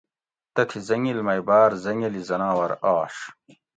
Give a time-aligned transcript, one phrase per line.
[0.55, 3.15] تتھی زنگِل مئ باٞر زٞنگلی زناور آش